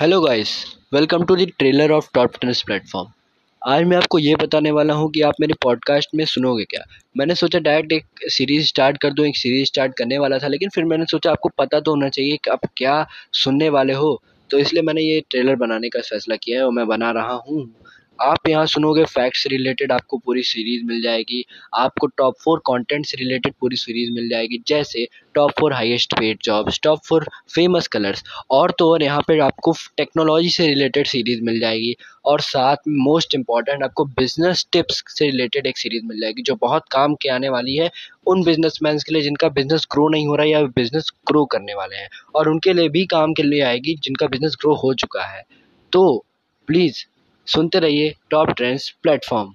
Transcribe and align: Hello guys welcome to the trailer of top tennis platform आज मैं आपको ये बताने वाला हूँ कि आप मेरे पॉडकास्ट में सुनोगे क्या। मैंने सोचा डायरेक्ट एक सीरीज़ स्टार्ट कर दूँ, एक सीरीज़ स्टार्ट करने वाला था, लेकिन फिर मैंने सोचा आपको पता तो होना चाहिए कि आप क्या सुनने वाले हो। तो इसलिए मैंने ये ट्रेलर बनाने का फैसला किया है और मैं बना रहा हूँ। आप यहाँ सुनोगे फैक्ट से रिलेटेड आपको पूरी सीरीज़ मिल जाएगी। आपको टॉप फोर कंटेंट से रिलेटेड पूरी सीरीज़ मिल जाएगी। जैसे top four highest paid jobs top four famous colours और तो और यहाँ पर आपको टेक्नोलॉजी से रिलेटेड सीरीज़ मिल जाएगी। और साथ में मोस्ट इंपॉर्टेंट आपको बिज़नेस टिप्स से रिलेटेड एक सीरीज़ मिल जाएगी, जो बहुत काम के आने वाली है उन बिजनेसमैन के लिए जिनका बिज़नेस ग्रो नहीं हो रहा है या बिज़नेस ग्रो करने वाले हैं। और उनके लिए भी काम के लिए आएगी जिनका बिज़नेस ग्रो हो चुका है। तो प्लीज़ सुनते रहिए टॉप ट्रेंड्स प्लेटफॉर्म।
Hello 0.00 0.20
guys 0.20 0.50
welcome 0.94 1.22
to 1.24 1.36
the 1.36 1.46
trailer 1.58 1.92
of 1.92 2.08
top 2.14 2.34
tennis 2.40 2.60
platform 2.62 3.08
आज 3.62 3.84
मैं 3.84 3.96
आपको 3.96 4.18
ये 4.18 4.34
बताने 4.34 4.70
वाला 4.70 4.94
हूँ 4.94 5.10
कि 5.10 5.20
आप 5.20 5.34
मेरे 5.40 5.54
पॉडकास्ट 5.62 6.08
में 6.14 6.24
सुनोगे 6.24 6.64
क्या। 6.64 6.82
मैंने 7.16 7.34
सोचा 7.34 7.58
डायरेक्ट 7.58 7.92
एक 7.92 8.30
सीरीज़ 8.30 8.66
स्टार्ट 8.66 8.98
कर 8.98 9.12
दूँ, 9.12 9.26
एक 9.26 9.36
सीरीज़ 9.36 9.66
स्टार्ट 9.66 9.96
करने 9.96 10.18
वाला 10.18 10.38
था, 10.38 10.48
लेकिन 10.48 10.68
फिर 10.68 10.84
मैंने 10.84 11.04
सोचा 11.04 11.30
आपको 11.30 11.48
पता 11.58 11.80
तो 11.80 11.90
होना 11.90 12.08
चाहिए 12.08 12.36
कि 12.36 12.50
आप 12.50 12.60
क्या 12.76 13.06
सुनने 13.32 13.68
वाले 13.68 13.92
हो। 13.92 14.22
तो 14.50 14.58
इसलिए 14.58 14.82
मैंने 14.82 15.02
ये 15.02 15.20
ट्रेलर 15.30 15.56
बनाने 15.56 15.88
का 15.88 16.00
फैसला 16.00 16.36
किया 16.36 16.58
है 16.58 16.64
और 16.66 16.72
मैं 16.72 16.86
बना 16.86 17.10
रहा 17.10 17.42
हूँ। 17.48 17.66
आप 18.18 18.48
यहाँ 18.48 18.66
सुनोगे 18.66 19.04
फैक्ट 19.04 19.36
से 19.36 19.48
रिलेटेड 19.48 19.92
आपको 19.92 20.18
पूरी 20.18 20.42
सीरीज़ 20.42 20.84
मिल 20.84 21.00
जाएगी। 21.02 21.44
आपको 21.74 22.06
टॉप 22.06 22.34
फोर 22.44 22.58
कंटेंट 22.66 23.06
से 23.06 23.16
रिलेटेड 23.16 23.54
पूरी 23.60 23.76
सीरीज़ 23.76 24.10
मिल 24.12 24.28
जाएगी। 24.28 24.58
जैसे 24.68 25.06
top 25.34 25.50
four 25.58 25.72
highest 25.72 26.14
paid 26.18 26.38
jobs 26.44 26.80
top 26.82 27.00
four 27.04 27.26
famous 27.54 27.86
colours 27.86 28.22
और 28.50 28.72
तो 28.78 28.90
और 28.92 29.02
यहाँ 29.02 29.20
पर 29.20 29.40
आपको 29.40 29.72
टेक्नोलॉजी 29.96 30.48
से 30.48 30.66
रिलेटेड 30.66 31.06
सीरीज़ 31.06 31.42
मिल 31.44 31.60
जाएगी। 31.60 31.94
और 32.24 32.40
साथ 32.40 32.76
में 32.88 32.96
मोस्ट 33.04 33.34
इंपॉर्टेंट 33.34 33.82
आपको 33.82 34.04
बिज़नेस 34.04 34.66
टिप्स 34.72 35.02
से 35.08 35.26
रिलेटेड 35.26 35.66
एक 35.66 35.78
सीरीज़ 35.78 36.04
मिल 36.06 36.20
जाएगी, 36.20 36.42
जो 36.42 36.54
बहुत 36.54 36.84
काम 36.92 37.14
के 37.14 37.28
आने 37.28 37.48
वाली 37.48 37.74
है 37.76 37.90
उन 38.26 38.42
बिजनेसमैन 38.44 38.98
के 38.98 39.12
लिए 39.12 39.22
जिनका 39.22 39.48
बिज़नेस 39.48 39.86
ग्रो 39.92 40.08
नहीं 40.08 40.26
हो 40.26 40.36
रहा 40.36 40.44
है 40.46 40.52
या 40.52 40.62
बिज़नेस 40.76 41.10
ग्रो 41.28 41.44
करने 41.44 41.74
वाले 41.74 41.96
हैं। 41.96 42.08
और 42.34 42.48
उनके 42.48 42.72
लिए 42.72 42.88
भी 42.88 43.04
काम 43.06 43.32
के 43.32 43.42
लिए 43.42 43.60
आएगी 43.62 43.94
जिनका 43.94 44.26
बिज़नेस 44.26 44.56
ग्रो 44.60 44.74
हो 44.74 44.94
चुका 44.94 45.26
है। 45.26 45.42
तो 45.92 46.24
प्लीज़ 46.68 47.04
सुनते 47.46 47.78
रहिए 47.78 48.14
टॉप 48.30 48.50
ट्रेंड्स 48.50 48.88
प्लेटफॉर्म। 49.02 49.52